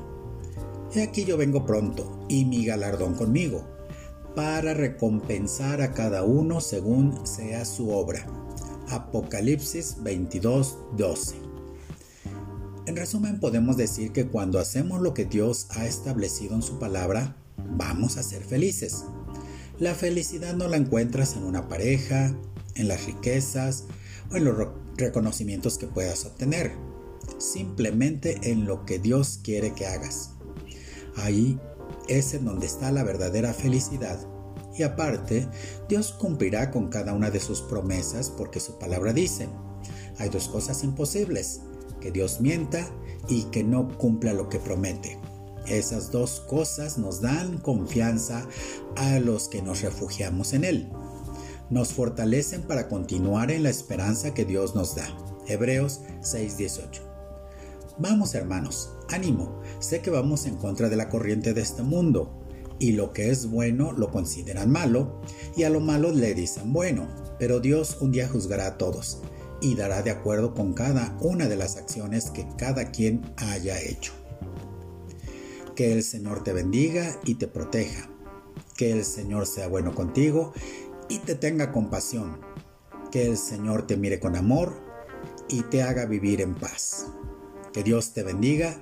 He 0.94 1.04
aquí 1.04 1.24
yo 1.24 1.38
vengo 1.38 1.66
pronto, 1.66 2.26
y 2.28 2.44
mi 2.44 2.66
galardón 2.66 3.16
conmigo, 3.16 3.66
para 4.36 4.74
recompensar 4.74 5.82
a 5.82 5.92
cada 5.94 6.24
uno 6.24 6.62
según 6.62 7.26
sea 7.26 7.66
su 7.66 7.90
obra. 7.92 8.26
Apocalipsis 8.90 9.98
22, 10.02 10.78
12. 10.98 11.36
En 12.88 12.96
resumen, 12.96 13.40
podemos 13.40 13.78
decir 13.78 14.12
que 14.12 14.28
cuando 14.28 14.60
hacemos 14.60 15.02
lo 15.02 15.14
que 15.14 15.26
Dios 15.26 15.68
ha 15.72 15.86
establecido 15.86 16.56
en 16.56 16.62
su 16.62 16.80
palabra, 16.80 17.36
vamos 17.78 18.18
a 18.18 18.24
ser 18.24 18.44
felices. 18.44 19.06
La 19.80 19.96
felicidad 19.96 20.56
no 20.56 20.68
la 20.68 20.78
encuentras 20.78 21.36
en 21.36 21.44
una 21.44 21.68
pareja, 21.68 22.36
en 22.76 22.88
las 22.88 23.06
riquezas 23.06 23.86
o 24.32 24.38
en 24.38 24.46
los 24.46 24.56
reconocimientos 24.98 25.78
que 25.78 25.88
puedas 25.88 26.26
obtener, 26.26 26.72
simplemente 27.38 28.52
en 28.52 28.66
lo 28.66 28.86
que 28.86 29.00
Dios 29.00 29.40
quiere 29.44 29.74
que 29.74 29.88
hagas. 29.88 30.32
Ahí 31.16 31.60
es 32.08 32.34
en 32.34 32.46
donde 32.46 32.66
está 32.66 32.92
la 32.92 33.04
verdadera 33.04 33.54
felicidad. 33.54 34.20
Y 34.78 34.84
aparte, 34.84 35.48
Dios 35.90 36.14
cumplirá 36.14 36.72
con 36.72 36.88
cada 36.90 37.14
una 37.14 37.30
de 37.30 37.40
sus 37.40 37.62
promesas 37.62 38.30
porque 38.30 38.60
su 38.60 38.78
palabra 38.80 39.14
dice, 39.14 39.50
hay 40.18 40.30
dos 40.30 40.48
cosas 40.48 40.84
imposibles, 40.84 41.62
que 42.00 42.12
Dios 42.12 42.42
mienta 42.42 42.88
y 43.28 43.44
que 43.46 43.64
no 43.64 43.98
cumpla 43.98 44.34
lo 44.34 44.50
que 44.50 44.60
promete. 44.60 45.20
Esas 45.68 46.12
dos 46.12 46.42
cosas 46.42 46.98
nos 46.98 47.22
dan 47.22 47.58
confianza 47.60 48.48
a 48.96 49.20
los 49.20 49.48
que 49.48 49.62
nos 49.62 49.82
refugiamos 49.82 50.54
en 50.54 50.64
Él. 50.64 50.90
Nos 51.70 51.94
fortalecen 51.94 52.64
para 52.64 52.88
continuar 52.88 53.52
en 53.52 53.64
la 53.64 53.70
esperanza 53.70 54.34
que 54.34 54.44
Dios 54.44 54.76
nos 54.76 54.96
da. 54.96 55.08
Hebreos 55.48 56.02
6:18. 56.22 57.02
Vamos 57.98 58.34
hermanos, 58.36 58.90
ánimo, 59.12 59.62
sé 59.80 60.02
que 60.02 60.10
vamos 60.10 60.46
en 60.46 60.56
contra 60.56 60.90
de 60.90 60.96
la 60.96 61.10
corriente 61.10 61.54
de 61.54 61.62
este 61.62 61.84
mundo, 61.84 62.46
y 62.80 62.94
lo 62.94 63.14
que 63.14 63.30
es 63.30 63.50
bueno 63.50 63.92
lo 63.92 64.12
consideran 64.12 64.72
malo, 64.72 65.22
y 65.56 65.64
a 65.64 65.70
lo 65.70 65.80
malo 65.80 66.12
le 66.12 66.34
dicen 66.34 66.74
bueno, 66.74 67.08
pero 67.38 67.60
Dios 67.60 67.98
un 68.02 68.12
día 68.12 68.28
juzgará 68.28 68.68
a 68.68 68.78
todos, 68.78 69.22
y 69.62 69.76
dará 69.76 70.02
de 70.02 70.12
acuerdo 70.12 70.54
con 70.54 70.74
cada 70.74 71.16
una 71.22 71.48
de 71.48 71.56
las 71.56 71.78
acciones 71.78 72.32
que 72.32 72.48
cada 72.58 72.92
quien 72.92 73.22
haya 73.38 73.80
hecho. 73.80 74.12
Que 75.76 75.94
el 75.94 76.04
Señor 76.04 76.44
te 76.44 76.52
bendiga 76.52 77.20
y 77.24 77.36
te 77.36 77.48
proteja. 77.48 78.10
Que 78.76 78.92
el 78.92 79.06
Señor 79.06 79.46
sea 79.46 79.68
bueno 79.68 79.94
contigo 79.94 80.52
y 81.08 81.20
te 81.20 81.36
tenga 81.36 81.72
compasión. 81.72 82.42
Que 83.12 83.26
el 83.28 83.38
Señor 83.38 83.88
te 83.88 83.98
mire 83.98 84.20
con 84.20 84.36
amor 84.36 84.74
y 85.48 85.62
te 85.64 85.84
haga 85.84 86.06
vivir 86.06 86.42
en 86.42 86.56
paz. 86.56 87.08
Que 87.72 87.84
Dios 87.84 88.14
te 88.14 88.24
bendiga 88.24 88.82